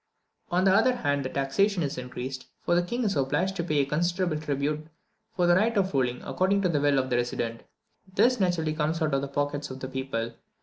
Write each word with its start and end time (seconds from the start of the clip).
On 0.49 0.63
the 0.63 0.73
other 0.73 0.95
hand, 0.95 1.23
the 1.23 1.29
taxation 1.29 1.83
is 1.83 1.95
increased, 1.95 2.47
for 2.63 2.73
the 2.73 2.81
king 2.81 3.03
is 3.03 3.15
obliged 3.15 3.55
to 3.57 3.63
pay 3.63 3.81
a 3.81 3.85
considerable 3.85 4.39
tribute 4.39 4.87
for 5.35 5.45
the 5.45 5.53
right 5.53 5.77
of 5.77 5.93
ruling 5.93 6.23
according 6.23 6.63
to 6.63 6.69
the 6.69 6.81
will 6.81 6.97
of 6.97 7.11
the 7.11 7.17
resident. 7.17 7.61
This 8.11 8.39
naturally 8.39 8.73
comes 8.73 8.99
out 8.99 9.13
of 9.13 9.21
the 9.21 9.27
pockets 9.27 9.69
of 9.69 9.79
the 9.79 9.87
people. 9.87 10.33